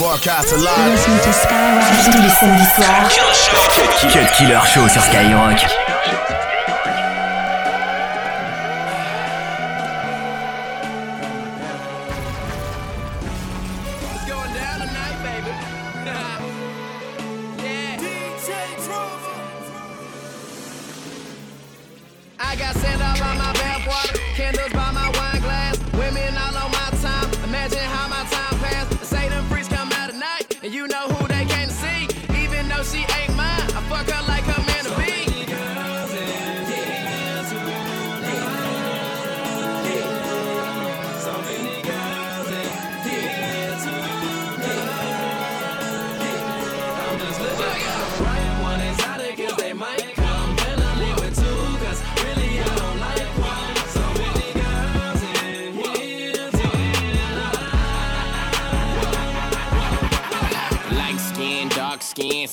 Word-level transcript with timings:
Broadcast 0.00 0.56
live. 0.56 1.04
Tous 1.04 2.22
les 2.22 2.28
samedis 2.30 2.64
soirs. 2.74 3.10
Cut 4.10 4.32
Killer 4.32 4.58
Show 4.64 4.88
sur 4.88 5.02
Skyrock. 5.02 5.66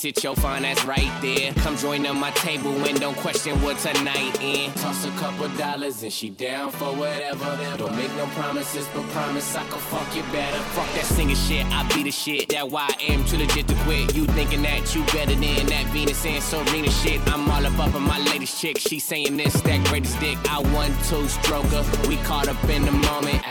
Sit 0.07 0.23
your 0.23 0.35
fine 0.35 0.63
ass 0.63 0.85
right 0.85 1.11
there. 1.21 1.51
Come 1.63 1.75
join 1.75 2.05
on 2.05 2.17
my 2.17 2.31
table 2.31 2.71
and 2.85 2.97
don't 2.99 3.17
question 3.17 3.61
what 3.61 3.77
tonight 3.77 4.41
in. 4.41 4.71
Toss 4.73 5.05
a 5.05 5.11
couple 5.11 5.49
dollars 5.57 6.01
and 6.03 6.13
she 6.13 6.29
down 6.29 6.71
for 6.71 6.93
whatever. 6.95 7.45
Don't 7.77 7.95
make 7.95 8.13
no 8.15 8.25
promises, 8.27 8.87
but 8.93 9.03
promise 9.09 9.55
I 9.55 9.63
can 9.67 9.79
fuck 9.91 10.15
you 10.15 10.23
better. 10.31 10.59
Fuck 10.75 10.89
that 10.95 11.05
singing 11.05 11.35
shit, 11.35 11.65
I 11.67 11.83
be 11.93 12.03
the 12.03 12.11
shit. 12.11 12.47
That 12.49 12.69
why 12.69 12.87
I 12.89 13.03
am 13.11 13.25
too 13.25 13.37
legit 13.37 13.67
to 13.67 13.75
quit. 13.83 14.15
You 14.15 14.25
thinking 14.27 14.61
that 14.61 14.95
you 14.95 15.03
better 15.05 15.35
than 15.35 15.65
that 15.67 15.85
Venus 15.87 16.25
and 16.25 16.41
Serena 16.41 16.89
shit. 16.89 17.19
I'm 17.27 17.49
all 17.49 17.65
up 17.65 17.77
up 17.79 17.93
on 17.93 18.03
my 18.03 18.19
latest 18.19 18.61
chick. 18.61 18.77
She 18.77 18.99
saying 18.99 19.35
this, 19.35 19.59
that 19.61 19.85
greatest 19.87 20.19
dick. 20.21 20.37
I 20.49 20.61
one 20.73 20.91
two 21.09 21.27
stroker. 21.37 21.83
We 22.07 22.15
caught 22.17 22.47
up 22.47 22.63
in 22.69 22.85
the 22.85 22.91
moment. 22.93 23.41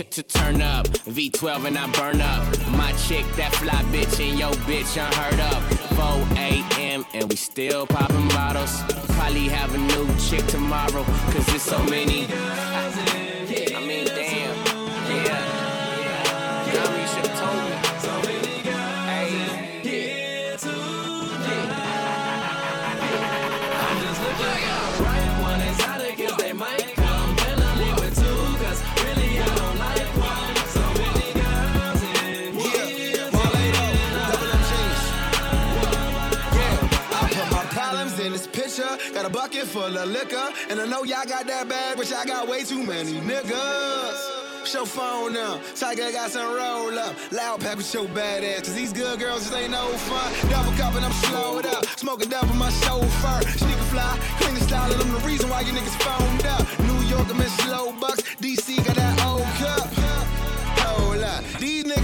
To, 0.00 0.22
turn 0.22 0.62
up, 0.62 0.86
V12 0.88 1.66
and 1.66 1.76
I 1.76 1.86
burn 1.92 2.22
up. 2.22 2.42
My 2.70 2.90
chick, 2.92 3.26
that 3.36 3.54
fly 3.56 3.82
bitch, 3.92 4.18
and 4.18 4.38
yo 4.38 4.50
bitch 4.64 4.96
unheard 4.96 5.38
of. 5.52 5.62
4 5.94 6.38
a.m. 6.38 7.04
and 7.12 7.28
we 7.28 7.36
still 7.36 7.86
popping 7.86 8.28
bottles. 8.28 8.82
Probably 9.18 9.48
have 9.48 9.74
a 9.74 9.78
new 9.78 10.08
chick 10.18 10.46
tomorrow, 10.46 11.04
cause 11.04 11.46
there's 11.46 11.60
so 11.60 11.82
many. 11.84 12.26
I 12.30 13.39
Bucket 39.60 39.74
full 39.74 39.98
of 39.98 40.08
liquor. 40.08 40.48
And 40.70 40.80
I 40.80 40.86
know 40.86 41.04
y'all 41.04 41.26
got 41.26 41.46
that 41.46 41.68
bag, 41.68 41.96
but 41.98 42.08
y'all 42.08 42.24
got 42.24 42.48
way 42.48 42.64
too 42.64 42.82
many 42.82 43.12
niggas. 43.20 44.64
Show 44.64 44.86
phone 44.86 45.34
now. 45.34 45.60
Tiger 45.74 46.10
got 46.12 46.30
some 46.30 46.54
roll 46.54 46.98
up. 46.98 47.14
Loud 47.30 47.60
pack 47.60 47.76
with 47.76 47.92
your 47.92 48.06
badass. 48.06 48.64
Cause 48.64 48.74
these 48.74 48.92
good 48.92 49.20
girls 49.20 49.42
just 49.42 49.54
ain't 49.54 49.72
no 49.72 49.86
fun. 50.08 50.50
Double 50.50 50.72
cup 50.78 50.94
and 50.94 51.04
I'm 51.04 51.12
slowed 51.12 51.66
up. 51.66 51.84
Smoking 51.98 52.30
double 52.30 52.54
my 52.54 52.70
chauffeur. 52.70 53.42
Sneaker 53.58 53.88
fly, 53.92 54.18
clean 54.38 54.54
the 54.54 54.60
style, 54.62 54.90
and 54.92 55.02
I'm 55.02 55.12
the 55.12 55.26
reason 55.26 55.50
why 55.50 55.60
you 55.60 55.72
niggas 55.72 55.98
phoned 56.00 56.46
up. 56.46 56.64
New 56.80 57.00
York, 57.08 57.28
I'm 57.28 57.40
in 57.40 57.48
slow 57.48 57.92
bucks. 58.00 58.22
DC 58.36 58.82
got 58.86 58.96
that 58.96 59.24
old 59.26 59.42
cup. 59.60 59.88
Hold 60.86 61.22
up. 61.22 61.44
These 61.58 61.84
niggas 61.84 61.99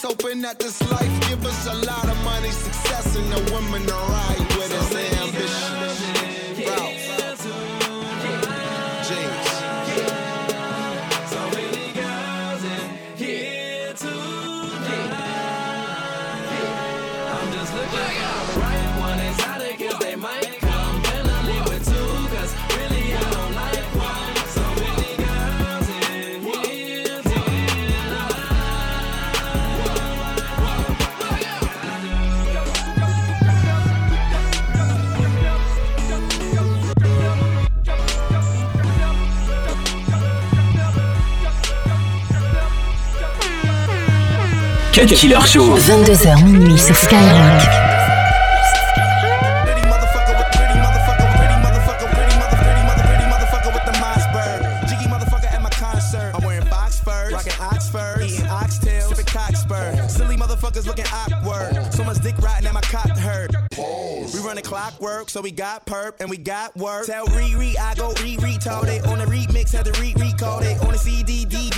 Hoping 0.00 0.42
that 0.42 0.60
this 0.60 0.80
life 0.92 1.28
give 1.28 1.44
us 1.44 1.66
a 1.66 1.74
lot 1.74 2.08
of 2.08 2.16
money, 2.24 2.50
success, 2.50 3.16
and 3.16 3.32
the 3.32 3.52
women 3.52 3.82
to 3.84 3.94
ride 3.94 4.47
riding 62.42 62.66
at 62.66 62.74
my 62.74 62.80
cock 62.80 63.08
hurt. 63.10 63.50
We 64.34 64.40
running 64.40 64.64
clockwork, 64.64 65.30
so 65.30 65.40
we 65.40 65.52
got 65.52 65.86
perp 65.86 66.14
and 66.20 66.28
we 66.28 66.38
got 66.38 66.76
work. 66.76 67.06
Tell 67.06 67.26
Riri 67.28 67.78
I 67.78 67.94
go 67.94 68.12
re-retard 68.20 68.88
it 68.88 69.06
on 69.06 69.18
the 69.18 69.26
remix, 69.26 69.72
had 69.72 69.84
to 69.86 70.00
re-recall 70.00 70.60
it 70.60 70.80
on 70.82 70.90
the 70.90 70.98
CD, 70.98 71.44
DVD, 71.46 71.77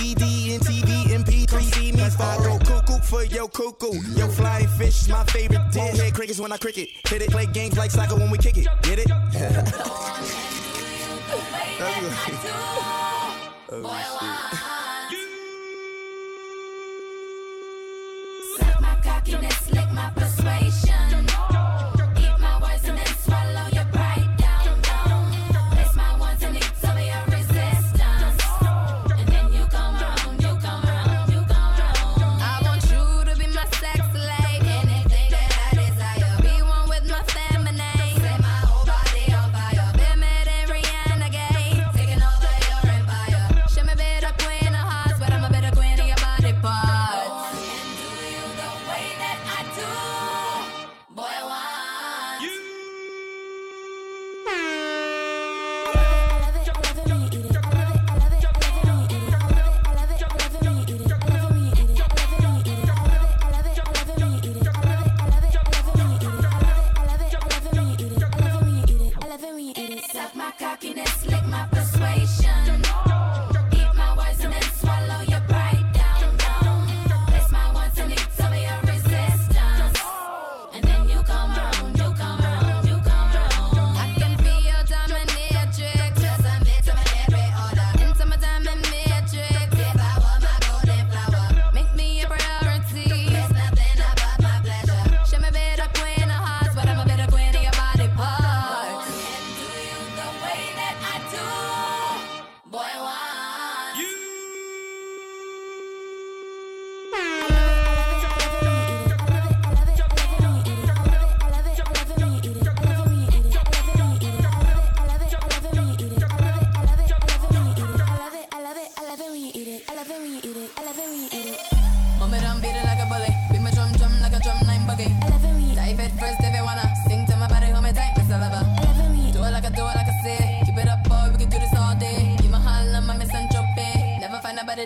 MP3. 1.51 1.73
See 1.73 1.91
me 1.91 2.01
I 2.01 2.37
go 2.43 2.59
cuckoo 2.59 2.99
for 2.99 3.23
your 3.23 3.47
cuckoo. 3.49 3.99
Yo, 4.15 4.27
flying 4.27 4.67
fish 4.67 5.01
is 5.01 5.09
my 5.09 5.23
favorite 5.25 5.71
dish. 5.71 5.99
Head 5.99 6.13
crickets 6.13 6.39
when 6.39 6.51
I 6.51 6.57
cricket. 6.57 6.89
Hit 7.07 7.21
it, 7.21 7.31
play 7.31 7.45
games 7.45 7.77
like 7.77 7.91
soccer 7.91 8.15
when 8.15 8.31
we 8.31 8.37
kick 8.37 8.57
it. 8.57 8.67
Get 8.81 8.99
it? 8.99 9.07
Suck 18.57 18.81
my 18.81 18.95
cockiness, 19.03 19.71
lick 19.71 19.91
my 19.91 20.09
persuasion. 20.15 20.80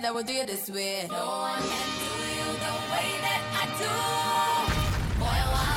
That 0.05 0.13
will 0.13 0.21
do 0.21 0.33
you 0.33 0.45
this 0.45 0.69
way. 0.69 1.07
No 1.09 1.15
one 1.15 1.57
can 1.57 1.89
do 1.97 2.05
you 2.37 2.45
the 2.61 2.73
way 2.93 3.09
that 3.25 3.41
I 3.57 3.65
do. 3.81 3.89
Boy, 5.19 5.41
why? 5.51 5.75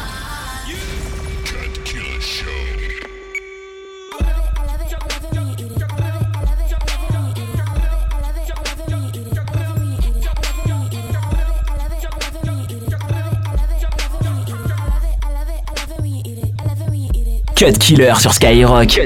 Cut 17.56 17.78
Killer 17.78 18.20
sur 18.20 18.32
Skyrock. 18.34 18.98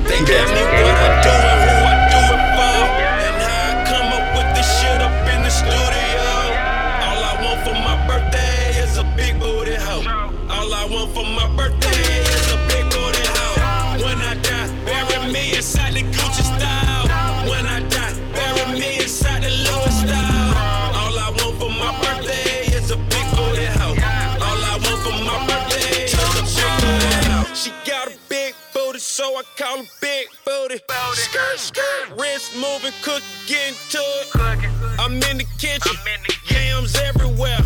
Wrist 32.43 32.55
moving, 32.57 32.93
cook, 33.03 33.23
getting 33.47 33.75
to 33.91 33.99
it. 33.99 34.29
I'm 34.99 35.15
in 35.15 35.39
the 35.39 35.47
kitchen, 35.59 35.97
yams 36.51 36.97
everywhere. 36.97 37.59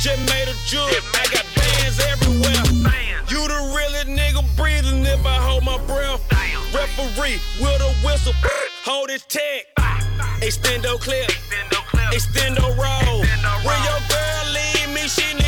Just 0.00 0.20
made 0.30 0.48
a 0.48 0.54
jewel, 0.66 0.88
I 1.14 1.26
got 1.30 1.46
bands 1.54 2.00
everywhere. 2.00 2.92
You 3.28 3.46
the 3.48 3.74
realest 3.76 4.06
nigga 4.06 4.44
breathing 4.56 5.04
if 5.04 5.24
I 5.24 5.36
hold 5.36 5.64
my 5.64 5.78
breath. 5.86 6.20
Referee 6.74 7.40
with 7.60 7.80
a 7.80 8.06
whistle, 8.06 8.32
hold 8.84 9.10
his 9.10 9.24
tag. 9.24 9.64
Extendo 10.40 10.98
clip, 11.00 11.30
extendo 12.10 12.66
roll. 12.76 13.20
When 13.64 13.78
your 13.84 14.00
girl 14.08 14.44
leave 14.52 14.88
me, 14.94 15.08
she 15.08 15.41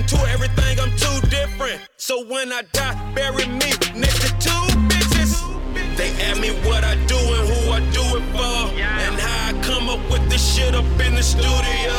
religion, 0.00 0.18
to 0.18 0.30
everything, 0.30 0.80
I'm 0.80 0.96
too 0.96 1.28
different. 1.28 1.80
So 1.96 2.24
when 2.24 2.52
I 2.52 2.62
die, 2.72 3.12
bury 3.14 3.46
me 3.46 3.72
next 3.94 4.20
to 4.20 4.28
two 4.38 4.78
bitches. 4.88 5.96
They 5.96 6.10
ask 6.22 6.40
me 6.40 6.50
what 6.68 6.84
I 6.84 6.94
do 7.06 7.16
and 7.16 7.48
who 7.48 7.70
I 7.70 7.80
do 7.90 8.02
it 8.16 8.24
for, 8.32 8.80
and 8.80 9.20
how 9.20 9.48
I 9.48 9.62
come 9.62 9.88
up 9.88 10.00
with 10.10 10.28
this 10.30 10.54
shit 10.54 10.74
up 10.74 10.84
in 11.00 11.14
the 11.14 11.22
studio. 11.22 11.92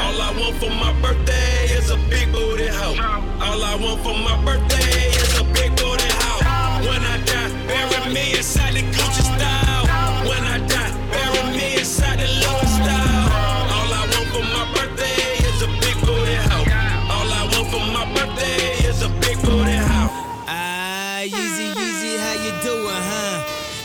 All 0.00 0.20
I 0.20 0.34
want 0.38 0.56
for 0.56 0.70
my 0.70 0.92
birthday 1.02 1.64
is 1.76 1.90
a 1.90 1.96
big 2.08 2.32
booty 2.32 2.66
hoe. 2.66 2.96
All 3.40 3.62
I 3.62 3.76
want 3.76 4.00
for 4.02 4.14
my 4.14 4.42
birthday 4.44 4.97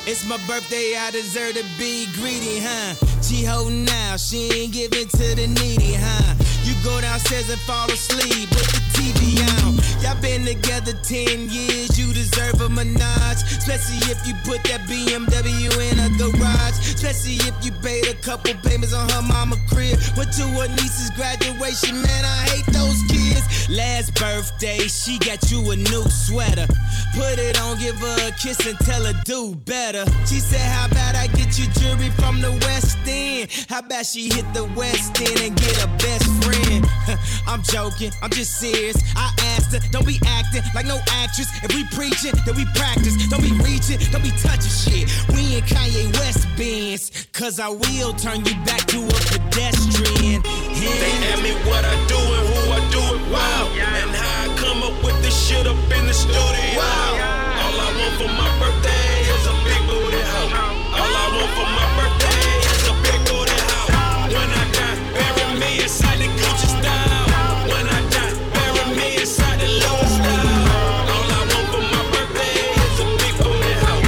It's 0.06 0.26
my 0.26 0.36
birthday, 0.48 0.96
I 1.00 1.12
deserve 1.12 1.56
to 1.56 1.64
be 1.80 2.08
greedy, 2.12 2.60
huh? 2.60 2.94
She 3.22 3.46
holding 3.46 3.88
out, 3.88 4.20
she 4.20 4.52
ain't 4.52 4.74
giving 4.74 5.08
to 5.08 5.36
the 5.36 5.48
needy, 5.48 5.96
huh? 5.96 6.36
You 6.68 6.76
go 6.84 7.00
downstairs 7.00 7.50
and 7.50 7.60
fall 7.62 7.90
asleep 7.90 8.50
with 8.52 8.68
the 8.68 8.83
TV 8.92 9.40
on. 9.64 9.80
Y'all 10.04 10.19
been 10.22 10.44
together 10.44 10.92
10 10.92 11.48
years, 11.50 11.98
you 11.98 12.12
deserve 12.14 12.60
a 12.60 12.68
menage. 12.68 13.44
Especially 13.48 14.04
if 14.12 14.19
you 14.28 14.36
put 14.44 14.62
that 14.68 14.81
BMW 14.92 15.72
in 15.72 16.00
a 16.00 16.10
garage. 16.19 16.76
Especially 16.83 17.40
if 17.48 17.56
you 17.64 17.72
paid 17.80 18.06
a 18.07 18.16
couple 18.16 18.54
payments 18.56 18.94
on 18.94 19.07
her 19.07 19.22
mama 19.22 19.56
crib. 19.72 19.98
Went 20.18 20.33
to 20.33 20.44
her 20.60 20.68
niece's 20.76 21.12
graduation, 21.12 21.95
man, 22.02 22.26
I 22.26 22.44
hate 22.52 22.68
those 22.76 23.00
kids. 23.07 23.22
Last 23.70 24.14
birthday, 24.16 24.80
she 24.88 25.18
got 25.20 25.50
you 25.50 25.72
a 25.72 25.76
new 25.76 26.04
sweater. 26.10 26.68
Put 27.16 27.40
it 27.40 27.60
on, 27.62 27.80
give 27.80 27.96
her 27.96 28.28
a 28.28 28.32
kiss 28.32 28.60
and 28.68 28.78
tell 28.80 29.04
her 29.06 29.14
do 29.24 29.56
better. 29.56 30.06
She 30.26 30.40
said, 30.40 30.60
How 30.60 30.88
about 30.88 31.16
I 31.16 31.28
get 31.28 31.58
you 31.58 31.68
jewelry 31.80 32.10
from 32.10 32.42
the 32.42 32.52
West 32.68 32.98
End? 33.08 33.50
How 33.70 33.80
about 33.80 34.06
she 34.06 34.28
hit 34.34 34.46
the 34.54 34.66
West 34.76 35.20
End 35.22 35.40
and 35.40 35.56
get 35.56 35.84
a 35.84 35.88
best 35.98 36.28
friend? 36.44 36.86
I'm 37.48 37.64
joking, 37.64 38.12
I'm 38.22 38.32
just 38.32 38.60
serious. 38.60 38.98
I 39.16 39.34
asked 39.56 39.72
her, 39.74 39.80
don't 39.92 40.06
be 40.06 40.20
acting 40.26 40.64
like 40.76 40.86
no 40.86 41.00
actress. 41.10 41.48
If 41.64 41.74
we 41.74 41.86
preaching, 41.96 42.34
then 42.46 42.56
we 42.56 42.66
practice. 42.76 43.16
Don't 43.30 43.42
be 43.42 43.54
reaching, 43.64 44.00
don't 44.12 44.24
be 44.24 44.32
touching 44.44 44.74
shit. 44.74 45.08
We 45.30 45.56
in 45.56 45.64
Kanye 45.64 46.12
West 46.20 46.48
Benz, 46.58 47.28
cause 47.32 47.60
I 47.60 47.70
will 47.70 48.14
turn 48.14 48.44
you 48.44 48.56
back 48.66 48.86
to 48.88 49.00
a 49.00 49.20
pedestrian. 49.32 50.42
They 50.44 51.14
ask 51.32 51.42
me 51.42 51.54
what 51.70 51.86
I 51.86 51.96
do 52.08 52.18
and 52.18 52.48
who 52.50 52.72
I 52.72 52.80
do 52.92 53.16
it 53.16 53.53
wow. 53.54 53.69
And 54.02 54.12
how 54.16 54.44
I 54.44 54.48
come 54.57 54.83
up 54.83 54.95
with 55.04 55.22
this 55.22 55.36
shit 55.36 55.68
up 55.68 55.78
in 55.98 56.07
the 56.07 56.14
studio. 56.14 56.42
All 56.42 57.78
I 57.78 57.90
want 57.98 58.14
for 58.19 58.31
my 58.33 58.50
birthday 58.60 59.26
is 59.33 59.45
a 59.48 59.56
big 59.66 59.81
booty 59.88 60.22
hoe. 60.31 60.50
All 60.98 61.14
I 61.22 61.26
want 61.36 61.52
for 61.57 61.68
my 61.78 61.86
birthday 61.98 62.44
is 62.72 62.83
a 62.90 62.94
big 63.06 63.19
booty 63.30 63.60
hoe. 63.69 63.90
When 64.33 64.50
I 64.50 64.64
die, 64.78 64.98
bury 65.14 65.45
me 65.60 65.69
inside 65.83 66.19
the 66.19 66.30
Gucci 66.40 66.68
style. 66.74 67.26
When 67.69 67.86
I 67.88 68.00
die, 68.14 68.33
bury 68.54 68.86
me 68.98 69.07
inside 69.22 69.60
the 69.62 69.68
Louis 69.68 70.12
style. 70.18 71.12
All 71.14 71.28
I 71.38 71.42
want 71.52 71.68
for 71.74 71.83
my 71.94 72.04
birthday 72.14 72.57
is 72.83 72.98
a 73.04 73.07
big 73.22 73.36
booty 73.44 73.74
hoe. 73.83 74.02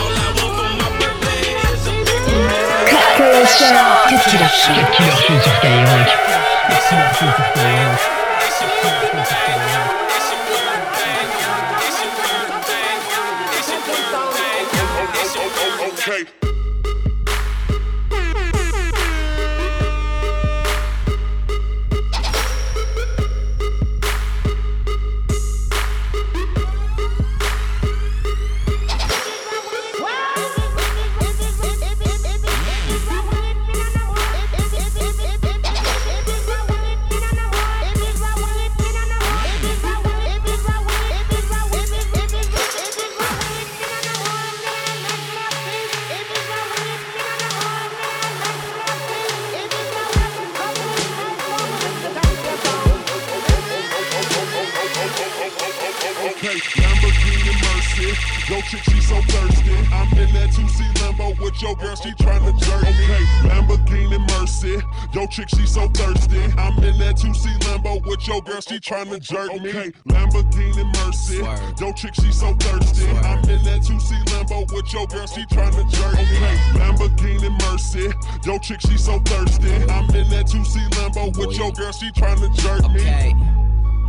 All 0.00 0.14
I 0.14 0.28
want 0.38 0.52
for 0.58 0.70
my 0.80 0.90
birthday 1.00 1.44
is 1.72 1.86
a 1.86 1.94
sur 3.34 3.46
Skyrock. 3.54 4.06
Cut 4.08 4.88
Killer 4.94 5.16
Show 5.24 5.36
sur 5.44 5.54
Skyrock. 5.58 6.22
Okay, 56.22 56.54
Lamborghini 56.78 57.52
Mercy. 57.66 58.14
Yo, 58.46 58.60
chick, 58.62 58.82
she 58.84 59.00
so 59.00 59.20
thirsty. 59.22 59.74
I'm 59.90 60.06
in 60.16 60.32
that 60.34 60.50
2C 60.50 60.94
Lambo 61.02 61.36
with 61.40 61.60
your 61.60 61.74
girl, 61.74 61.96
she 61.96 62.10
tryna 62.12 62.56
jerk 62.62 62.82
me. 62.84 63.04
Okay, 63.04 63.24
Lamborghini 63.48 64.20
Mercy. 64.30 64.80
Yo, 65.12 65.26
chick, 65.26 65.48
she 65.48 65.66
so 65.66 65.88
thirsty. 65.88 66.38
I'm 66.56 66.78
in 66.84 66.96
that 66.98 67.16
2C 67.16 67.58
Lambo 67.66 68.06
with 68.06 68.24
your 68.28 68.40
girl, 68.42 68.60
she 68.60 68.78
tryna 68.78 69.20
jerk 69.20 69.50
me. 69.60 69.70
Okay, 69.70 69.90
Lamborghini 70.06 70.84
Mercy. 71.04 71.38
Yo, 71.82 71.92
chick, 71.92 72.14
she 72.14 72.30
so 72.30 72.54
thirsty. 72.54 73.08
I'm 73.08 73.42
in 73.50 73.64
that 73.64 73.82
2C 73.82 74.22
Lambo 74.26 74.72
with 74.72 74.92
your 74.92 75.08
girl, 75.08 75.26
she 75.26 75.44
tryna 75.46 75.90
jerk 75.90 76.14
me. 76.14 76.36
Okay, 76.36 76.56
Lamborghini 76.78 77.50
Mercy. 77.66 78.12
Yo, 78.46 78.58
chick, 78.58 78.80
she 78.80 78.96
so 78.96 79.18
thirsty. 79.24 79.74
I'm 79.90 80.08
in 80.14 80.30
that 80.30 80.46
2C 80.46 80.88
Lambo 80.90 81.36
with 81.36 81.58
your 81.58 81.72
girl, 81.72 81.90
she 81.90 82.12
tryna 82.12 82.54
jerk 82.58 82.88
me. 82.92 83.00
Okay. 83.00 83.61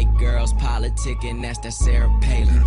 White 0.00 0.16
girls 0.16 0.54
politicking, 0.54 1.42
that's 1.42 1.58
that 1.58 1.74
Sarah 1.74 2.08
Palin. 2.22 2.62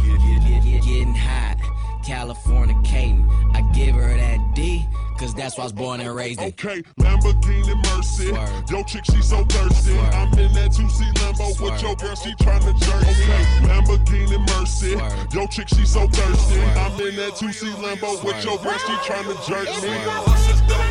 Getting 0.61 1.15
hot, 1.15 1.57
California 2.05 2.75
Caden. 2.83 3.27
I 3.55 3.61
give 3.73 3.95
her 3.95 4.15
that 4.15 4.53
D, 4.53 4.85
cause 5.17 5.33
that's 5.33 5.57
why 5.57 5.63
I 5.63 5.65
was 5.65 5.73
born 5.73 5.99
and 5.99 6.15
raised 6.15 6.39
in. 6.39 6.49
Okay, 6.49 6.83
Lamborghini 6.99 7.75
Mercy. 7.89 8.27
Swerve. 8.27 8.69
Yo, 8.69 8.83
chick, 8.83 9.05
she 9.05 9.19
so 9.23 9.43
thirsty. 9.45 9.93
Swerve. 9.93 10.13
I'm 10.13 10.37
in 10.37 10.53
that 10.53 10.73
2C 10.73 11.11
Lambo 11.15 11.59
with 11.59 11.81
your 11.81 11.95
girl, 11.95 12.15
she 12.15 12.35
tryna 12.35 12.79
jerk. 12.79 13.01
me. 13.01 13.09
Okay, 13.09 13.43
Lamborghini 13.65 14.39
Mercy. 14.49 14.93
Swerve. 14.93 15.33
Yo, 15.33 15.47
chick, 15.47 15.69
she 15.69 15.85
so 15.85 16.07
thirsty. 16.09 16.53
Swerve. 16.53 16.77
I'm 16.77 17.01
in 17.01 17.15
that 17.15 17.33
2C 17.33 17.73
Lambo 17.81 18.23
with 18.23 18.45
your 18.45 18.59
girl, 18.59 18.77
she 18.77 18.93
tryna 19.09 19.33
jerk 19.47 19.65
me. 19.81 20.82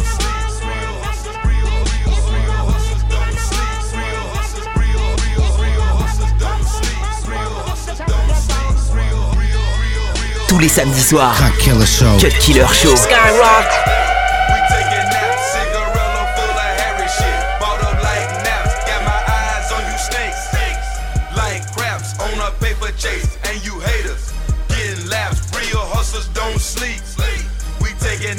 Tous 10.52 10.58
les 10.58 10.68
samedis 10.68 11.00
soirs, 11.00 11.34
Cut 11.38 11.58
Killer 11.62 11.86
Show. 11.86 12.18
Cut 12.20 12.38
Killer 12.38 12.66
Show. 12.74 12.94
Skyrock. 12.94 13.64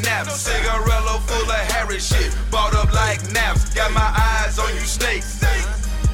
Naps, 0.03 0.47
cigarello 0.47 1.19
full 1.27 1.49
of 1.49 1.71
Harry 1.71 1.99
shit. 1.99 2.35
Bought 2.51 2.75
up 2.75 2.91
like 2.93 3.21
naps, 3.31 3.73
got 3.73 3.91
my 3.91 4.01
eyes 4.01 4.59
on 4.59 4.73
you 4.75 4.81
snakes. 4.81 5.41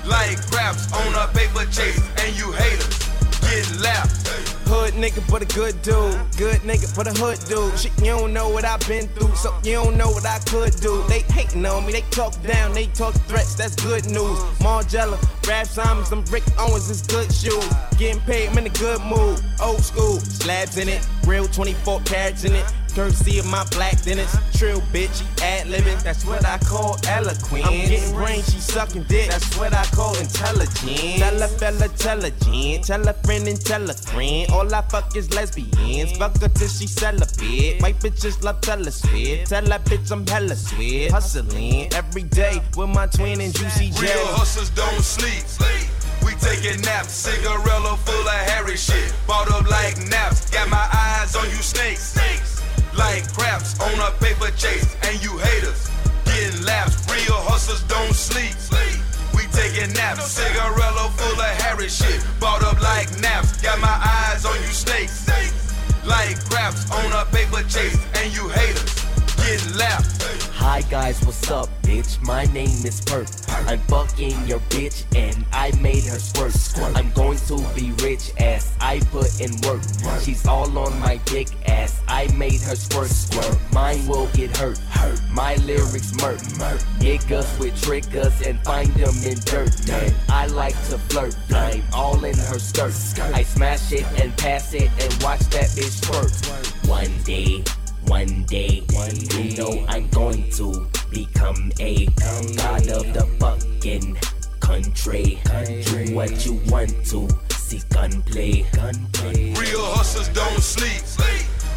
Like 0.06 0.40
craps 0.50 0.92
on 0.94 1.16
a 1.16 1.28
paper 1.34 1.66
chase, 1.66 2.02
and 2.24 2.38
you 2.38 2.52
haters 2.52 3.00
getting 3.42 3.82
laps. 3.82 4.19
Nigga, 5.00 5.24
but 5.32 5.42
a 5.42 5.46
good 5.46 5.82
dude. 5.82 6.20
Good 6.36 6.60
nigga, 6.68 6.94
but 6.94 7.08
a 7.08 7.12
hood 7.12 7.40
dude. 7.48 7.80
Shit, 7.80 7.98
you 8.00 8.12
don't 8.12 8.34
know 8.34 8.50
what 8.50 8.66
I've 8.66 8.86
been 8.86 9.08
through, 9.08 9.34
so 9.34 9.56
you 9.64 9.76
don't 9.76 9.96
know 9.96 10.10
what 10.10 10.26
I 10.26 10.40
could 10.40 10.76
do. 10.82 11.02
They 11.08 11.22
hating 11.22 11.66
on 11.66 11.86
me, 11.86 11.94
they 11.94 12.02
talk 12.12 12.34
down, 12.44 12.74
they 12.74 12.88
talk 12.88 13.14
threats, 13.30 13.56
that's 13.56 13.76
good 13.76 14.06
news. 14.08 14.38
Margiela, 14.60 15.18
Raf 15.48 15.68
Simons, 15.68 16.10
them 16.10 16.26
Rick 16.30 16.44
Owens 16.58 16.90
is 16.90 17.02
good 17.02 17.34
shoes. 17.34 17.66
Getting 17.98 18.22
paid, 18.24 18.50
I'm 18.50 18.58
in 18.58 18.66
a 18.66 18.70
good 18.72 19.00
mood. 19.04 19.40
Old 19.64 19.80
school, 19.80 20.20
slabs 20.20 20.78
in 20.78 20.90
it, 20.90 21.08
real 21.26 21.48
24 21.48 22.02
carats 22.02 22.44
in 22.44 22.54
it. 22.54 22.66
Courtesy 22.96 23.40
of 23.40 23.46
my 23.46 23.66
black 23.72 24.02
dentist, 24.02 24.36
trill 24.58 24.82
bitch, 24.94 25.24
ad 25.42 25.68
living. 25.68 25.98
That's 26.04 26.26
what 26.26 26.46
I 26.46 26.58
call 26.60 26.98
eloquent. 27.08 27.66
I'm 27.66 27.74
getting 27.88 28.14
brain, 28.14 28.42
she 28.44 28.60
sucking 28.60 29.04
dick. 29.04 29.30
That's 29.30 29.58
what 29.58 29.74
I 29.74 29.84
call 29.86 30.18
intelligent. 30.18 31.20
Tell 31.20 31.42
a 31.42 31.48
fella, 31.48 31.86
intelligent. 31.86 32.86
Tell 32.86 33.08
a 33.08 33.14
friend 33.14 33.48
and 33.48 33.62
tell 33.62 33.90
a 33.90 33.94
friend. 33.94 34.52
All 34.52 34.74
I 34.74 34.82
fuck 34.84 35.16
is 35.16 35.34
lesbians. 35.34 36.18
Fuck 36.18 36.40
her 36.42 36.50
till 36.50 36.68
she 36.68 36.88
sell 36.88 37.16
a 37.16 37.26
celibate. 37.26 37.82
White 37.82 38.00
bitches 38.00 38.44
love 38.44 38.62
tell 38.62 38.88
us 38.88 39.02
sweet. 39.02 39.46
Tell 39.46 39.64
that 39.64 39.86
bitch 39.86 40.12
I'm 40.12 40.26
hella 40.26 40.56
sweet. 40.56 41.12
Hustling 41.12 41.94
every 41.94 42.24
day 42.24 42.62
with 42.76 42.90
my 42.90 43.08
twin 43.08 43.42
and 43.42 43.54
Juicy 43.54 43.92
J. 43.92 44.02
Real 44.02 44.26
hustlers 44.36 44.70
don't 44.72 45.02
sleep. 45.02 45.44
We 46.26 46.34
taking 46.36 46.82
naps, 46.82 47.28
cigarello 47.28 47.98
full 48.00 48.28
of 48.28 48.50
Harry 48.52 48.78
shit. 48.78 49.14
Bought 49.26 49.52
up 49.52 49.70
like 49.70 49.98
naps, 50.10 50.50
got 50.50 50.70
my 50.70 50.88
eyes 50.94 51.36
on 51.36 51.46
you 51.46 51.62
snakes. 51.62 52.14
snakes. 52.14 52.49
Like 53.00 53.32
craps 53.32 53.80
on 53.80 53.96
a 54.04 54.12
paper 54.20 54.52
chase, 54.58 54.84
and 55.08 55.16
you 55.24 55.38
haters 55.38 55.90
getting 56.26 56.66
laps. 56.66 57.00
Real 57.08 57.40
hustlers 57.48 57.82
don't 57.88 58.14
sleep. 58.14 58.52
We 59.34 59.48
taking 59.56 59.94
naps, 59.94 60.36
cigarello 60.36 61.08
full 61.16 61.40
of 61.40 61.54
Harry 61.64 61.88
shit. 61.88 62.20
Bought 62.42 62.62
up 62.62 62.82
like 62.82 63.08
naps, 63.22 63.62
got 63.62 63.80
my 63.80 63.88
eyes 63.88 64.44
on 64.44 64.56
you 64.56 64.74
snakes. 64.76 65.28
Like 66.04 66.44
craps 66.50 66.92
on 66.92 67.12
a 67.14 67.24
paper 67.32 67.64
chase, 67.70 67.99
Hi 70.80 70.90
guys, 70.90 71.22
what's 71.26 71.52
up, 71.52 71.68
bitch? 71.82 72.26
My 72.26 72.46
name 72.54 72.86
is 72.86 73.02
Perk. 73.02 73.28
I'm 73.68 73.80
fucking 73.92 74.48
your 74.48 74.62
bitch 74.72 75.04
and 75.14 75.44
I 75.52 75.78
made 75.82 76.06
her 76.06 76.20
squirt. 76.20 76.56
I'm 76.96 77.12
going 77.12 77.38
to 77.38 77.58
be 77.76 77.92
rich 78.02 78.32
ass. 78.40 78.78
I 78.80 79.02
put 79.12 79.42
in 79.42 79.52
work. 79.68 79.82
She's 80.22 80.48
all 80.48 80.78
on 80.78 80.98
my 81.02 81.18
dick 81.26 81.50
ass. 81.68 82.02
I 82.08 82.34
made 82.38 82.62
her 82.62 82.78
squirt 82.78 83.10
squirt. 83.10 83.60
Mine 83.74 84.08
will 84.08 84.28
get 84.28 84.56
hurt. 84.56 84.80
My 85.34 85.56
lyrics. 85.66 86.14
Murk. 86.22 86.40
Niggas 87.00 87.60
with 87.60 87.76
triggers 87.84 88.40
and 88.48 88.58
find 88.62 88.88
them 88.94 89.16
in 89.26 89.38
dirt. 89.40 89.86
Man, 89.86 90.14
I 90.30 90.48
like 90.48 90.76
to 90.88 90.98
flirt. 90.98 91.36
I'm 91.52 91.84
all 91.94 92.24
in 92.24 92.38
her 92.38 92.58
skirt. 92.58 92.94
I 93.36 93.44
smash 93.44 93.92
it 93.92 94.06
and 94.18 94.36
pass 94.38 94.74
it 94.74 94.90
and 95.02 95.24
watch 95.24 95.42
that 95.50 95.68
bitch 95.76 96.06
squirt. 96.06 96.32
One 96.88 97.12
day. 97.26 97.66
One 98.10 98.44
day, 98.46 98.82
one 98.94 99.14
day, 99.14 99.50
you 99.50 99.58
know 99.58 99.86
I'm 99.88 100.10
going 100.10 100.50
to 100.54 100.88
become 101.12 101.72
a 101.80 102.08
god 102.58 102.90
of 102.90 103.06
the 103.14 103.28
fucking 103.38 104.18
country. 104.60 105.40
Do 105.86 106.16
what 106.16 106.44
you 106.44 106.60
want 106.74 106.90
to, 107.14 107.30
see 107.54 107.82
gunplay, 107.94 108.66
gunplay. 108.74 109.54
Real 109.54 109.86
hustlers 109.94 110.28
don't 110.30 110.60
sleep. 110.60 111.04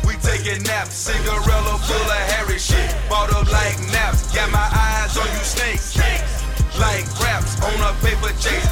We 0.06 0.14
taking 0.24 0.62
naps, 0.64 1.06
cigarello 1.06 1.76
full 1.84 2.00
of 2.00 2.24
Harry 2.32 2.58
shit. 2.58 2.96
Bought 3.10 3.30
up 3.34 3.52
like 3.52 3.78
naps, 3.92 4.34
got 4.34 4.50
my 4.50 4.68
eyes 4.72 5.14
on 5.18 5.28
you 5.28 5.44
snakes. 5.44 6.00
Like 6.80 7.04
craps 7.20 7.60
on 7.60 7.76
a 7.84 7.92
paper 8.00 8.32
chase, 8.40 8.71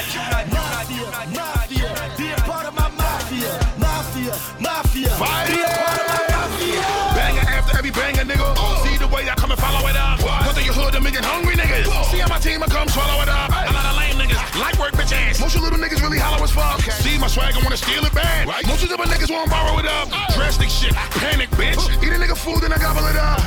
you 0.00 1.04
not. 1.36 1.68
Be 2.16 2.30
a 2.30 2.36
part 2.48 2.66
of 2.66 2.74
my 2.74 2.88
mafia, 2.96 3.52
mafia, 3.78 4.34
mafia. 4.60 4.92
Be 4.92 5.04
a 5.04 5.18
mafia. 6.32 6.82
After 7.52 7.78
every 7.78 7.90
banger, 7.90 8.24
nigga. 8.24 8.48
See 8.84 8.96
the 8.96 9.08
way 9.08 9.28
I 9.28 9.34
come 9.34 9.50
and 9.50 9.60
follow 9.60 9.86
it 9.88 9.96
up. 9.96 10.18
Go 10.20 10.52
through 10.52 10.64
your 10.64 10.74
hood 10.74 10.94
make 11.02 11.14
it 11.14 11.24
hungry 11.24 11.56
niggas. 11.56 11.84
See 12.10 12.18
how 12.18 12.28
my 12.28 12.38
team 12.38 12.62
I 12.62 12.66
come 12.66 12.88
swallow 12.88 13.20
it 13.22 13.28
up. 13.28 13.50
A 13.50 13.72
lot 13.72 13.86
of 13.92 13.96
lame 13.98 14.16
niggas, 14.16 14.40
like 14.58 14.78
work 14.78 14.92
bitch 14.92 15.12
ass. 15.12 15.40
Most 15.40 15.56
of 15.56 15.62
little 15.62 15.78
niggas 15.78 16.00
really 16.00 16.18
hollow 16.18 16.42
as 16.42 16.50
fuck. 16.50 16.80
See 16.80 17.18
my 17.18 17.26
swag 17.26 17.54
and 17.54 17.62
wanna 17.64 17.76
steal 17.76 18.04
it 18.04 18.14
bad. 18.14 18.46
Most 18.66 18.82
of 18.82 18.88
the 18.88 18.96
niggas 18.96 19.30
wanna 19.30 19.50
borrow 19.50 19.78
it 19.78 19.86
up. 19.86 20.08
Drastic 20.34 20.70
shit, 20.70 20.94
panic 21.20 21.50
bitch. 21.50 21.82
Eat 22.02 22.12
a 22.12 22.18
nigga 22.18 22.36
food 22.36 22.62
and 22.64 22.72
I 22.72 22.78
gobble 22.78 23.06
it 23.06 23.16
up. 23.16 23.41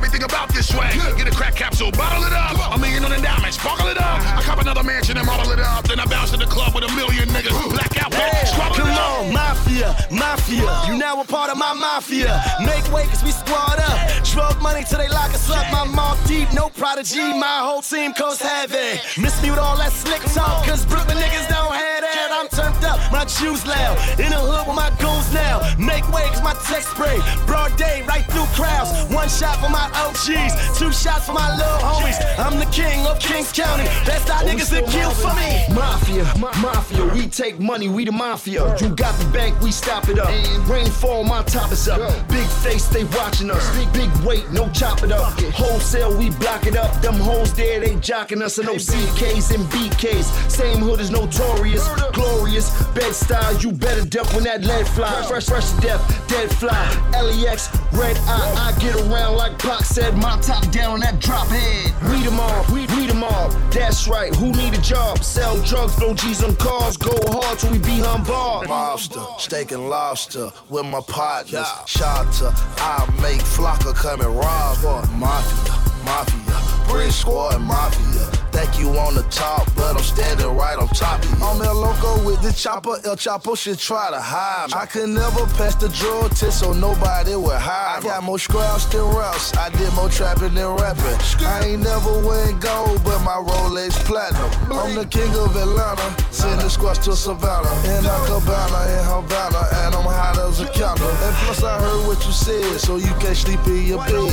Everything 0.00 0.22
about 0.22 0.48
this 0.48 0.72
swag. 0.72 0.96
Get 1.18 1.28
a 1.28 1.30
crack 1.30 1.54
capsule, 1.54 1.92
bottle 1.92 2.24
it 2.24 2.32
up. 2.32 2.56
A 2.74 2.78
million 2.78 3.04
on 3.04 3.10
the 3.10 3.20
diamonds, 3.20 3.60
sparkle 3.60 3.88
it 3.88 3.98
up. 3.98 4.16
I 4.32 4.40
cop 4.40 4.58
another 4.58 4.82
mansion 4.82 5.18
and 5.18 5.26
model 5.26 5.52
it 5.52 5.60
up. 5.60 5.84
Then 5.84 6.00
I 6.00 6.06
bounce 6.06 6.30
to 6.30 6.38
the 6.38 6.46
club 6.46 6.74
with 6.74 6.84
a 6.84 6.92
million 6.96 7.28
niggas. 7.28 7.52
Blackout, 7.68 8.10
bitch. 8.10 8.48
Squabble 8.48 8.76
Come 8.76 8.96
on, 8.96 9.30
mafia, 9.34 9.94
mafia. 10.10 10.64
You 10.88 10.96
now 10.96 11.20
a 11.20 11.24
part 11.26 11.50
of 11.50 11.58
my 11.58 11.74
mafia. 11.74 12.32
Make 12.64 12.90
way 12.90 13.04
cause 13.12 13.22
we 13.22 13.30
squad 13.30 13.76
up. 13.76 14.24
Drug 14.24 14.56
money 14.62 14.84
till 14.88 14.96
they 14.96 15.08
lock 15.08 15.34
us 15.36 15.50
up. 15.50 15.70
My 15.70 15.84
mark 15.84 16.16
deep 16.24 16.50
no 16.54 16.70
prodigy, 16.70 17.36
my 17.36 17.60
whole 17.60 17.82
team 17.82 18.14
coast 18.14 18.40
heavy. 18.40 18.96
Miss 19.20 19.36
me 19.42 19.50
with 19.50 19.60
all 19.60 19.76
that 19.76 19.92
slick 19.92 20.22
talk, 20.32 20.64
cause 20.64 20.86
Brooklyn 20.86 21.18
niggas 21.18 21.48
don't 21.52 21.74
have 21.76 22.00
that. 22.00 22.28
I'm 22.32 22.48
turned 22.48 22.82
up, 22.84 22.96
my 23.12 23.26
juice 23.26 23.66
loud. 23.66 24.00
In 24.16 24.32
the 24.32 24.40
hood 24.40 24.64
with 24.66 24.76
my 24.76 24.88
goons 24.96 25.28
now. 25.34 25.60
Make 25.76 26.08
way, 26.08 26.24
cause 26.32 26.40
my 26.40 26.54
text 26.64 26.88
spray. 26.96 27.20
Broad 27.44 27.76
day, 27.76 28.00
right 28.08 28.24
through 28.32 28.48
crowds. 28.56 28.88
One 29.12 29.28
shot 29.28 29.60
for 29.60 29.68
my 29.68 29.89
OGs, 29.94 30.78
two 30.78 30.92
shots 30.92 31.26
for 31.26 31.32
my 31.32 31.54
little 31.56 31.78
homies. 31.78 32.18
I'm 32.38 32.58
the 32.58 32.66
king 32.66 33.06
of 33.06 33.18
Kings 33.18 33.52
County. 33.52 33.84
Best 34.06 34.28
out 34.30 34.44
niggas 34.44 34.70
that 34.70 34.86
kill 34.88 35.10
for 35.10 35.34
me. 35.34 35.74
Mafia, 35.74 36.24
mafia, 36.38 37.04
we 37.14 37.26
take 37.26 37.58
money, 37.60 37.88
we 37.88 38.04
the 38.04 38.12
mafia. 38.12 38.76
You 38.78 38.88
got 38.90 39.18
the 39.18 39.26
bank, 39.32 39.60
we 39.60 39.70
stop 39.70 40.08
it 40.08 40.18
up. 40.18 40.30
Rainfall, 40.68 41.24
my 41.24 41.42
top 41.44 41.72
is 41.72 41.88
up. 41.88 42.00
Big 42.28 42.46
face, 42.62 42.86
they 42.88 43.04
watching 43.04 43.50
us. 43.50 43.64
Big, 43.76 43.92
big 43.92 44.10
weight, 44.24 44.50
no 44.52 44.68
chop 44.70 45.02
it 45.02 45.12
up. 45.12 45.38
Wholesale, 45.52 46.16
we 46.16 46.30
block 46.30 46.66
it 46.66 46.76
up. 46.76 47.00
Them 47.02 47.14
hoes 47.14 47.52
there, 47.54 47.80
they 47.80 47.94
jocking 47.96 48.42
us. 48.42 48.58
And 48.58 48.66
no 48.66 48.74
CKs 48.74 49.54
and 49.54 49.64
BKs. 49.70 50.50
Same 50.50 50.78
hood 50.78 51.00
is 51.00 51.10
notorious, 51.10 51.86
glorious. 52.12 52.70
Bed-Stuy, 52.94 53.62
you 53.62 53.72
better 53.72 54.04
duck 54.04 54.32
when 54.34 54.44
that 54.44 54.62
lead 54.64 54.86
fly. 54.88 55.24
Fresh, 55.26 55.46
fresh 55.46 55.70
to 55.72 55.80
death, 55.80 56.28
dead 56.28 56.50
fly. 56.54 56.80
LEX, 57.12 57.68
red 58.00 58.16
eye, 58.26 58.72
I 58.72 58.80
get 58.80 58.96
around 58.96 59.36
like 59.36 59.58
Pac 59.58 59.84
said. 59.84 60.16
My 60.16 60.38
top 60.40 60.70
down, 60.70 61.00
that 61.00 61.20
drop 61.20 61.46
head. 61.48 61.92
Read 62.02 62.24
them 62.24 62.40
all, 62.40 62.64
we 62.72 62.86
read 62.96 63.10
them 63.10 63.22
all. 63.22 63.50
That's 63.70 64.08
right, 64.08 64.34
who 64.34 64.52
need 64.52 64.74
a 64.74 64.80
job? 64.80 65.22
Sell 65.22 65.60
drugs, 65.62 65.94
throw 65.96 66.14
G's 66.14 66.42
on 66.42 66.56
cars. 66.56 66.96
Go 66.96 67.12
hard 67.28 67.58
till 67.58 67.72
we 67.72 67.78
be 67.78 68.02
on 68.02 68.24
bar. 68.24 68.64
Mobster, 68.64 69.24
steak 69.38 69.72
and 69.72 69.88
lobster 69.88 70.50
with 70.68 70.86
my 70.86 71.00
partners. 71.00 71.66
Shotter, 71.86 72.52
I 72.78 73.06
make 73.20 73.40
flocker 73.40 73.94
come 73.94 74.20
and 74.20 74.34
rob 74.34 74.76
her. 74.78 75.02
Mafia, 75.16 75.74
mafia, 76.04 76.49
bridge 76.88 77.12
squad 77.12 77.54
and 77.54 77.64
mafia. 77.64 78.26
Think 78.50 78.80
you 78.80 78.88
on 78.98 79.14
the 79.14 79.22
top, 79.30 79.72
but 79.76 79.96
I'm 79.96 80.02
standing 80.02 80.48
right 80.56 80.76
on 80.76 80.88
top 80.88 81.22
of 81.22 81.30
you. 81.30 81.46
I'm 81.46 81.62
El 81.62 81.76
Loco 81.76 82.24
with 82.26 82.42
the 82.42 82.52
chopper, 82.52 82.98
El 83.04 83.14
Chapo 83.14 83.56
should 83.56 83.78
try 83.78 84.10
to 84.10 84.20
hide 84.20 84.68
me. 84.68 84.74
I 84.74 84.86
could 84.86 85.08
never 85.08 85.46
pass 85.54 85.76
the 85.76 85.88
drug 85.88 86.34
test, 86.34 86.58
so 86.60 86.72
nobody 86.72 87.36
would 87.36 87.56
hide. 87.56 87.98
I 87.98 88.02
got 88.02 88.24
more 88.24 88.40
scraps 88.40 88.86
than 88.86 89.06
raps, 89.14 89.56
I 89.56 89.70
did 89.70 89.92
more 89.94 90.08
trapping 90.08 90.54
than 90.54 90.66
rapping. 90.66 91.18
I 91.46 91.62
ain't 91.64 91.82
never 91.82 92.10
win 92.26 92.58
gold, 92.58 93.04
but 93.04 93.22
my 93.22 93.38
Rolex 93.38 93.94
platinum. 94.04 94.50
I'm 94.72 94.96
the 94.96 95.06
king 95.06 95.30
of 95.36 95.54
Atlanta, 95.54 96.10
send 96.32 96.60
the 96.60 96.68
squash 96.68 96.98
to 97.06 97.14
Savannah. 97.14 97.70
In 97.86 98.02
cabana, 98.02 98.80
in 98.98 99.04
Havana, 99.06 99.62
and 99.86 99.94
I'm 99.94 100.10
hot 100.10 100.38
as 100.42 100.58
a 100.58 100.66
candle. 100.74 101.06
And 101.06 101.34
plus 101.46 101.62
I 101.62 101.78
heard 101.78 102.06
what 102.08 102.18
you 102.26 102.32
said, 102.32 102.80
so 102.80 102.96
you 102.96 103.14
can't 103.22 103.36
sleep 103.36 103.64
in 103.66 103.86
your 103.86 104.02
bed. 104.04 104.26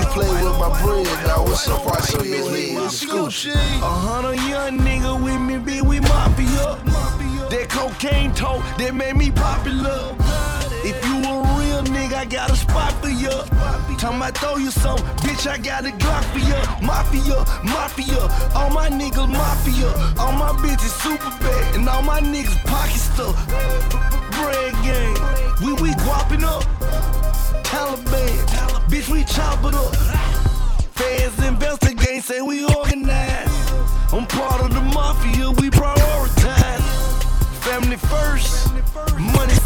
You 0.00 0.06
play 0.16 0.30
with 0.42 0.56
my 0.56 0.72
bread, 0.80 1.06
now 1.28 1.44
what's 1.50 1.66
the 1.66 1.74
price 1.74 2.14
of 2.14 2.26
your 2.26 2.48
head? 2.50 2.90
Scooch. 2.90 3.52
A 3.52 3.84
hundred 3.84 4.40
young 4.48 4.78
nigga 4.78 5.22
with 5.22 5.40
me, 5.40 5.58
be 5.58 5.80
we 5.82 6.00
mafia. 6.00 6.78
That 7.50 7.68
cocaine 7.68 8.32
tote 8.34 8.62
that 8.78 8.94
made 8.94 9.16
me 9.16 9.30
popular. 9.30 10.16
If 10.82 10.96
you 11.04 11.16
a 11.18 11.34
real 11.58 11.82
nigga, 11.92 12.14
I 12.14 12.24
got 12.24 12.50
a 12.50 12.56
spot 12.56 12.92
for 13.02 13.10
ya. 13.10 13.44
Time 13.98 14.22
I 14.22 14.30
throw 14.30 14.56
you 14.56 14.70
some, 14.70 14.96
bitch, 15.20 15.46
I 15.46 15.58
got 15.58 15.84
a 15.84 15.90
Glock 15.90 16.24
for 16.32 16.38
ya. 16.38 16.58
Mafia, 16.80 17.44
mafia, 17.62 18.22
all 18.54 18.70
my 18.70 18.88
niggas 18.88 19.28
mafia. 19.28 19.88
All 20.18 20.32
my 20.32 20.52
bitches 20.62 20.94
super 21.02 21.30
bad, 21.42 21.74
and 21.74 21.88
all 21.88 22.02
my 22.02 22.20
niggas 22.20 22.64
pocket 22.64 22.96
stuff. 22.96 23.36
Bread 24.36 24.72
gang, 24.82 25.14
we 25.62 25.74
we 25.82 25.90
guapping 26.04 26.44
up. 26.44 26.64
Taliban, 27.62 28.38
bitch, 28.88 29.08
we 29.10 29.22
chop 29.24 29.62
it 29.64 29.74
up. 29.74 30.09
Say 32.30 32.42
we 32.42 32.64
organized. 32.64 33.72
I'm 34.12 34.24
part 34.24 34.60
of 34.60 34.72
the 34.72 34.80
mafia, 34.80 35.50
we 35.50 35.68
prioritize. 35.68 37.24
Family 37.64 37.96
first, 37.96 38.72
money. 39.18 39.59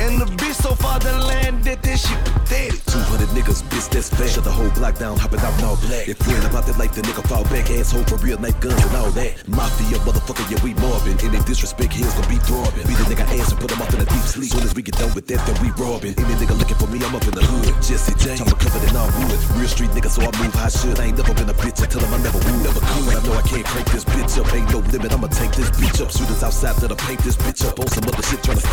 And 0.00 0.20
the 0.20 0.26
bitch 0.26 0.58
so 0.58 0.74
far 0.74 0.98
the 0.98 1.12
land 1.30 1.62
that 1.64 1.82
this 1.82 2.02
shit 2.02 2.18
pathetic. 2.24 2.82
200 2.90 3.30
niggas, 3.30 3.62
bitch, 3.70 3.88
that's 3.90 4.10
fat. 4.10 4.28
Shut 4.28 4.44
the 4.44 4.50
whole 4.50 4.70
block 4.74 4.98
down, 4.98 5.16
hopping 5.16 5.38
out 5.40 5.54
all 5.62 5.78
black. 5.86 6.08
If 6.10 6.18
you 6.26 6.34
ain't 6.34 6.44
about 6.44 6.66
that 6.66 6.78
life, 6.78 6.92
the 6.94 7.02
nigga 7.02 7.22
fall 7.30 7.44
back. 7.46 7.70
Asshole 7.70 8.02
for 8.10 8.18
real, 8.18 8.38
knife 8.38 8.58
guns 8.58 8.82
and 8.82 8.96
all 8.96 9.10
that. 9.14 9.46
Mafia, 9.46 9.98
motherfucker, 10.02 10.42
yeah, 10.50 10.58
we 10.66 10.74
mobbing. 10.82 11.14
Any 11.22 11.38
disrespect, 11.46 11.94
here's 11.94 12.12
gonna 12.14 12.26
be 12.26 12.42
throbbing. 12.42 12.82
Beat 12.90 12.98
a 12.98 13.06
nigga 13.06 13.26
ass 13.38 13.54
and 13.54 13.60
put 13.60 13.70
him 13.70 13.82
off 13.82 13.94
in 13.94 14.00
a 14.02 14.06
deep 14.06 14.26
sleep. 14.26 14.50
Soon 14.50 14.66
as 14.66 14.74
we 14.74 14.82
get 14.82 14.98
done 14.98 15.14
with 15.14 15.26
that, 15.30 15.38
then 15.46 15.56
we 15.62 15.70
robbing. 15.78 16.14
Any 16.18 16.34
nigga 16.42 16.58
looking 16.58 16.78
for 16.78 16.90
me, 16.90 16.98
I'm 16.98 17.14
up 17.14 17.22
in 17.30 17.34
the 17.38 17.44
hood. 17.46 17.70
Jesse 17.78 18.18
James, 18.18 18.42
I'm 18.42 18.58
covered 18.58 18.82
in 18.82 18.96
all 18.98 19.06
wood. 19.14 19.38
Real 19.54 19.70
street 19.70 19.94
nigga, 19.94 20.10
so 20.10 20.26
I 20.26 20.34
move 20.42 20.54
how 20.58 20.66
I 20.66 20.74
should. 20.74 20.98
I 20.98 21.14
ain't 21.14 21.18
never 21.22 21.34
been 21.38 21.46
a 21.46 21.54
bitch, 21.54 21.78
I 21.78 21.86
tell 21.86 22.02
him 22.02 22.10
I 22.10 22.18
never 22.18 22.42
would. 22.42 22.58
Never 22.66 22.82
could. 22.82 23.14
I 23.14 23.22
know 23.22 23.34
I 23.38 23.46
can't 23.46 23.66
crank 23.66 23.86
this 23.94 24.02
bitch 24.02 24.42
up. 24.42 24.50
Ain't 24.50 24.66
no 24.74 24.82
limit, 24.90 25.14
I'ma 25.14 25.30
take 25.30 25.54
this 25.54 25.70
bitch 25.78 26.02
up. 26.02 26.10
Shooters 26.10 26.42
outside 26.42 26.74
that'll 26.82 26.98
paint 26.98 27.22
this 27.22 27.38
bitch 27.38 27.62
up. 27.62 27.78
On 27.78 27.86
some 27.86 28.04
other 28.10 28.24
shit, 28.26 28.42
tryna 28.42 28.58
stank 28.58 28.63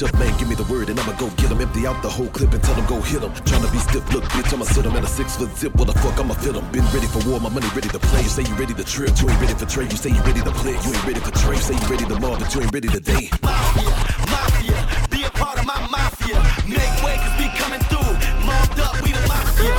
this 0.00 0.08
up. 0.08 0.18
Man, 0.18 0.36
give 0.38 0.48
me 0.48 0.54
the 0.54 0.64
word 0.64 0.88
and 0.90 0.98
I'ma 0.98 1.12
go 1.18 1.28
get 1.36 1.50
him. 1.50 1.60
Empty 1.60 1.86
out 1.86 2.02
the 2.02 2.08
whole 2.08 2.28
clip 2.28 2.52
and 2.52 2.62
tell 2.62 2.74
him 2.74 2.86
go 2.86 3.00
hit 3.00 3.22
him. 3.22 3.32
Tryna 3.44 3.70
be 3.72 3.78
stiff, 3.78 4.04
look, 4.12 4.24
bitch, 4.24 4.52
I'ma 4.52 4.64
sit 4.64 4.84
him 4.84 4.96
in 4.96 5.04
a 5.04 5.06
six 5.06 5.36
foot 5.36 5.50
zip. 5.56 5.74
What 5.76 5.86
the 5.86 5.94
fuck, 6.00 6.18
I'ma 6.18 6.34
fit 6.34 6.56
him. 6.56 6.64
Been 6.72 6.84
ready 6.92 7.06
for 7.06 7.20
war, 7.28 7.40
my 7.40 7.48
money 7.48 7.68
ready 7.74 7.88
to 7.88 7.98
play. 7.98 8.22
You 8.22 8.28
say 8.28 8.42
you 8.42 8.54
ready 8.54 8.74
to 8.74 8.84
trip, 8.84 9.12
you 9.20 9.28
ain't 9.28 9.40
ready 9.40 9.54
for 9.54 9.66
trade. 9.66 9.92
You 9.92 9.98
say 9.98 10.10
you 10.10 10.22
ready 10.22 10.40
to 10.40 10.52
play, 10.52 10.72
you 10.72 10.90
ain't 10.92 11.06
ready 11.06 11.20
for 11.20 11.32
trade. 11.32 11.60
You 11.60 11.66
say 11.68 11.74
you 11.74 11.86
ready 11.88 12.04
to 12.06 12.16
mob, 12.20 12.40
but 12.40 12.54
you 12.54 12.60
ain't 12.62 12.72
ready 12.72 12.88
to 12.88 13.00
date. 13.00 13.30
Mafia, 13.42 13.90
mafia, 14.28 14.78
be 15.10 15.24
a 15.24 15.30
part 15.30 15.58
of 15.58 15.66
my 15.66 15.80
mafia. 15.88 16.38
Make 16.68 16.94
way, 17.04 17.16
cause 17.20 17.36
we 17.38 17.46
coming 17.56 17.82
through. 17.90 18.12
Mobbed 18.44 18.80
up, 18.80 18.94
we 19.02 19.12
the 19.12 19.22
mafia. 19.28 19.72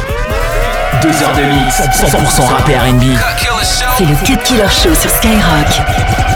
Deux 1.01 1.15
heures 1.17 1.35
de 1.35 1.45
mix, 1.49 1.81
100% 1.81 2.45
rap 2.45 2.69
et 2.69 2.75
R&B. 2.75 3.03
C'est 3.97 4.05
le 4.05 4.15
Cut 4.25 4.41
Killer 4.43 4.69
Show 4.69 4.93
sur 4.93 5.09
Skyrock. 5.09 6.30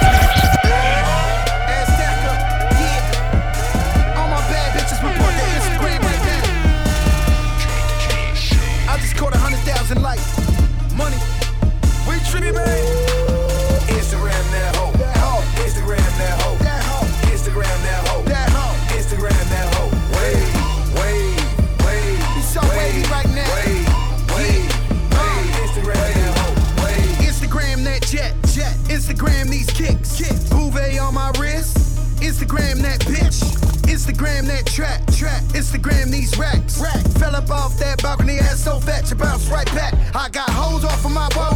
Fell 36.35 37.33
up 37.33 37.49
off 37.49 37.79
that 37.79 38.03
balcony, 38.03 38.39
ass 38.39 38.61
so 38.61 38.77
fat, 38.79 39.09
you 39.09 39.15
bounce 39.15 39.47
right 39.47 39.65
back. 39.73 39.93
I 40.13 40.27
got 40.27 40.49
hoes 40.49 40.83
off 40.83 41.05
of 41.05 41.11
my 41.11 41.29
boulder, 41.29 41.54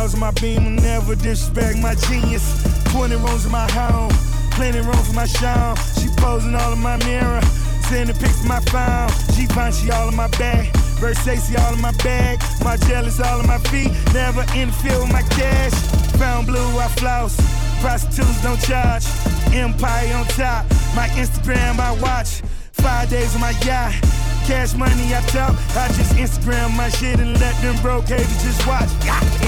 On 0.00 0.18
my 0.18 0.30
beam. 0.30 0.64
Will 0.64 0.82
never 0.82 1.14
disrespect 1.14 1.76
my 1.76 1.94
genius. 1.94 2.64
20 2.90 3.16
rooms 3.16 3.44
in 3.44 3.52
my 3.52 3.70
home. 3.70 4.10
Plenty 4.50 4.80
room 4.80 4.96
for 4.96 5.12
my 5.12 5.26
show. 5.26 5.74
She 6.00 6.08
posing 6.16 6.54
all 6.54 6.72
in 6.72 6.80
my 6.80 6.96
mirror. 7.04 7.42
Sending 7.82 8.16
pics 8.16 8.40
to 8.40 8.48
my 8.48 8.60
phone. 8.60 9.10
She 9.36 9.44
she 9.46 9.90
all 9.90 10.08
in 10.08 10.16
my 10.16 10.28
bag. 10.38 10.72
Versace 11.00 11.54
all 11.60 11.74
in 11.74 11.82
my 11.82 11.92
bag, 12.02 12.40
my 12.64 12.78
jealous 12.88 13.20
all 13.20 13.40
in 13.40 13.46
my 13.46 13.58
feet. 13.68 13.92
Never 14.14 14.40
interfere 14.56 14.98
with 15.00 15.12
my 15.12 15.22
cash. 15.36 15.72
Found 16.16 16.46
blue, 16.46 16.78
I 16.78 16.88
floss. 16.88 17.36
Prostitutes 17.82 18.42
don't 18.42 18.60
charge. 18.62 19.04
Empire 19.52 20.14
on 20.16 20.24
top. 20.28 20.64
My 20.96 21.08
Instagram, 21.08 21.78
I 21.78 21.92
watch. 22.00 22.40
Five 22.72 23.10
days 23.10 23.34
on 23.34 23.42
my 23.42 23.52
yacht. 23.66 24.19
Cash 24.46 24.74
money, 24.74 25.14
I 25.14 25.20
talk. 25.28 25.54
I 25.76 25.88
just 25.94 26.14
Instagram 26.14 26.76
my 26.76 26.88
shit 26.88 27.20
and 27.20 27.38
let 27.40 27.54
them 27.62 27.76
broke 27.82 28.08
haters 28.08 28.42
just 28.42 28.66
watch. 28.66 28.88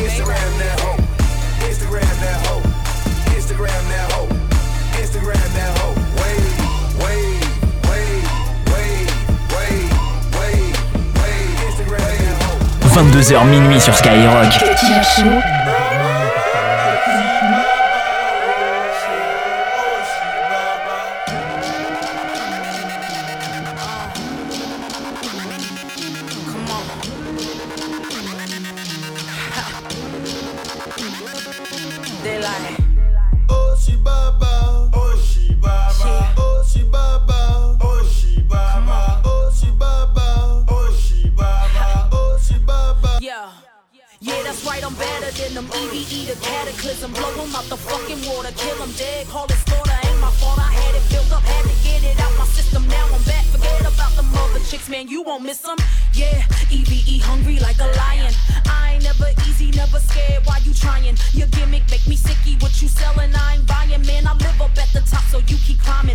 Instagram 0.03 0.51
that 0.59 0.81
hoe. 0.81 0.97
Instagram 1.69 2.15
that 2.21 2.47
hoe. 2.47 2.63
Instagram 3.37 3.83
that 3.89 4.13
hoe. 4.13 4.29
Instagram 5.01 5.49
that 5.55 5.79
hoe. 5.79 5.95
Wait, 6.21 6.45
wait, 7.03 7.43
wait, 7.89 8.25
wait, 8.71 9.09
wait, 9.55 9.91
wait, 10.39 10.73
wait. 11.19 11.47
Instagram 11.69 12.15
that 12.23 12.37
hoe. 12.43 13.03
22h 13.03 13.45
minuit 13.47 13.81
sur 13.81 13.95
Skyrock. 13.95 14.53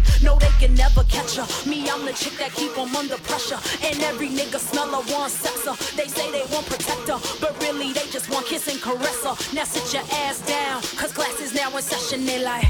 Climbing. 0.02 0.24
No, 0.24 0.38
they 0.40 0.50
can 0.60 0.74
never 0.76 1.04
catch 1.04 1.36
her. 1.38 1.70
Me, 1.70 1.90
I'm 1.90 2.06
the 2.06 2.14
chick 2.14 2.38
that 2.38 2.54
keep 2.54 2.78
'em 2.78 2.96
under 2.96 3.18
pressure. 3.18 3.60
And 3.84 4.02
every 4.04 4.30
nigga 4.30 4.60
smell 4.60 4.90
her, 4.90 5.14
want 5.14 5.32
sex 5.32 5.66
her. 5.66 5.76
They 5.96 6.08
say 6.08 6.32
they 6.32 6.44
want 6.54 6.66
protect 6.68 7.08
her, 7.08 7.20
but 7.40 7.60
really 7.62 7.94
they 7.94 8.08
just 8.12 8.30
want 8.30 8.46
kiss 8.46 8.68
and 8.68 8.82
caress 8.82 9.24
her. 9.24 9.36
Now 9.54 9.64
sit 9.64 9.94
your 9.94 10.04
ass 10.12 10.40
down, 10.40 10.82
cause 10.98 11.12
class 11.12 11.40
is 11.40 11.54
now 11.54 11.76
in 11.76 11.84
session. 11.84 12.26
They 12.26 12.40
like, 12.44 12.66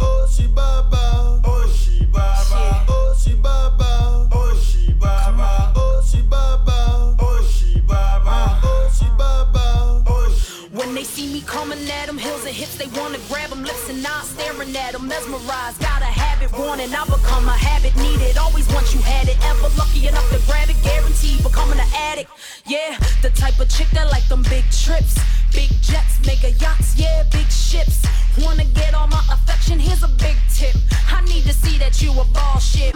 Oh, 0.00 0.26
she 0.30 0.46
baba. 0.48 1.40
Oh, 1.44 1.66
she 1.68 2.04
baba. 2.06 2.44
Oh, 2.52 2.84
oh, 2.88 3.10
oh, 3.10 3.14
she 3.22 3.34
baba. 3.34 4.28
Oh, 4.32 4.54
she 4.66 4.92
baba. 4.92 5.72
Oh, 5.76 6.02
she 6.08 6.22
baba. 6.22 7.16
Oh, 7.20 7.42
she 7.56 7.80
baba. 7.80 8.60
Oh, 8.64 8.90
she 8.98 9.06
baba. 9.16 10.02
Oh, 10.06 10.28
she 10.36 10.66
When 10.76 10.94
they 10.94 11.04
see 11.04 11.32
me 11.32 11.40
coming 11.42 11.78
at 11.88 12.06
them, 12.06 12.18
heels 12.18 12.44
and 12.44 12.54
hips, 12.54 12.76
they 12.76 12.86
wanna 12.98 13.18
grab 13.28 13.50
them, 13.50 13.63
eyes 14.06 14.28
staring 14.28 14.76
at 14.76 14.92
them, 14.92 15.08
mesmerized. 15.08 15.80
Got 15.80 16.02
a 16.02 16.10
habit, 16.10 16.52
wanting, 16.52 16.94
I 16.94 17.04
become 17.04 17.48
a 17.48 17.56
habit, 17.56 17.96
needed. 17.96 18.36
Always 18.38 18.68
once 18.72 18.94
you 18.94 19.00
had 19.00 19.28
it, 19.28 19.36
ever 19.44 19.68
lucky 19.76 20.06
enough 20.06 20.28
to 20.30 20.38
grab 20.46 20.68
it, 20.68 20.76
guaranteed 20.82 21.42
becoming 21.42 21.78
an 21.78 21.88
addict. 21.94 22.30
Yeah, 22.66 22.98
the 23.22 23.30
type 23.30 23.58
of 23.60 23.68
chick 23.68 23.88
that 23.92 24.10
like 24.10 24.26
them 24.28 24.42
big 24.44 24.64
trips, 24.70 25.18
big 25.52 25.70
jets, 25.80 26.18
mega 26.26 26.50
yachts, 26.58 26.94
yeah, 26.96 27.24
big 27.30 27.48
ships. 27.50 28.02
Wanna 28.42 28.64
get 28.64 28.94
all 28.94 29.06
my 29.08 29.22
affection? 29.30 29.78
Here's 29.78 30.02
a 30.02 30.08
big 30.08 30.36
tip. 30.52 30.74
I 31.08 31.22
need 31.24 31.44
to 31.44 31.52
see 31.52 31.78
that 31.78 32.02
you 32.02 32.10
a 32.12 32.24
ball 32.24 32.58
shit. 32.58 32.94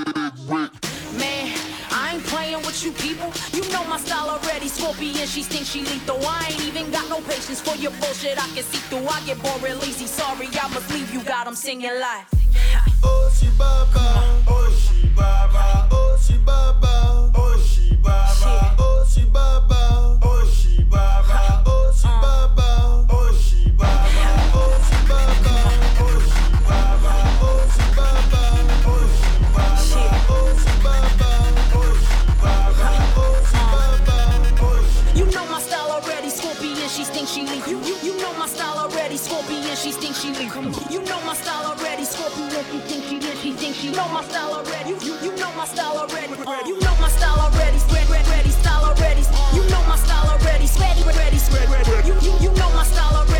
Man, 1.16 1.54
I 1.90 2.14
ain't 2.14 2.24
playing 2.24 2.62
with 2.66 2.84
you 2.84 2.92
people. 2.92 3.32
You 3.52 3.62
know 3.70 3.84
my 3.84 3.98
style 3.98 4.30
already. 4.58 4.68
Scorpion, 4.68 5.26
she 5.26 5.42
thinks 5.42 5.68
she 5.68 5.80
lethal. 5.80 6.18
I 6.26 6.48
ain't 6.50 6.64
even 6.64 6.90
got 6.90 7.08
no 7.08 7.20
patience 7.20 7.60
for 7.60 7.76
your 7.76 7.92
bullshit. 7.92 8.38
I 8.38 8.48
can 8.54 8.64
see 8.64 8.78
through. 8.88 9.06
I 9.06 9.20
get 9.24 9.40
bored 9.42 9.62
easy. 9.84 10.06
Sorry, 10.06 10.48
I 10.52 10.68
must 10.68 10.90
leave 10.92 11.12
you. 11.12 11.22
Got 11.22 11.46
'em 11.46 11.54
singing 11.54 11.90
live. 11.90 12.26
Oh, 13.04 13.30
she 13.38 13.48
baba. 13.58 14.42
Oh, 14.48 14.68
she 14.76 15.06
baba. 15.14 15.88
Oh, 15.92 16.18
she 16.20 16.34
baba. 16.38 16.97
come 40.58 40.74
on. 40.74 40.92
You 40.92 41.02
know 41.02 41.20
my 41.24 41.34
style 41.34 41.66
already. 41.72 42.04
Scorpion, 42.04 42.48
if 42.50 42.72
you 42.72 42.80
think 42.80 43.12
you, 43.12 43.18
if 43.30 43.44
you 43.44 43.54
think 43.54 43.84
you 43.84 43.92
know 43.92 44.08
my 44.08 44.22
style 44.24 44.52
already. 44.52 44.90
You, 44.90 44.98
you, 45.00 45.14
you 45.24 45.36
know 45.36 45.52
my 45.54 45.64
style 45.66 45.96
already. 45.98 46.32
Uh, 46.34 46.66
you 46.66 46.78
know 46.80 46.94
my 47.00 47.08
style 47.08 47.38
already. 47.38 47.78
Spread, 47.78 48.08
red, 48.08 48.26
ready, 48.28 48.50
style 48.50 48.84
already. 48.84 49.22
You 49.54 49.62
know 49.70 49.82
my 49.86 49.96
style 49.96 50.28
already. 50.30 50.66
Spread, 50.66 50.96
ready, 51.06 51.38
spread, 51.38 51.68
ready. 51.70 52.08
You, 52.08 52.14
you, 52.20 52.32
you 52.40 52.50
know 52.58 52.70
my 52.70 52.84
style 52.84 53.16
already. 53.16 53.37